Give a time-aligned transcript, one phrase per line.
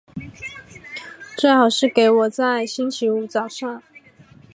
[1.37, 3.83] 最好是给我在星期五早上